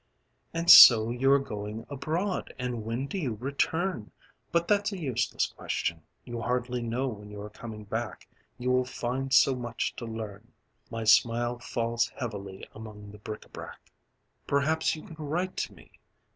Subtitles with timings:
[0.51, 4.09] "And so you are going abroad; and when do you return?
[4.51, 6.01] But that's a useless question.
[6.25, 8.27] You hardly know when you are coming back,
[8.57, 10.53] You will find so much to learn."
[10.89, 13.91] My smile falls heavily among the bric à brac.
[14.47, 15.91] "Perhaps you can write to me."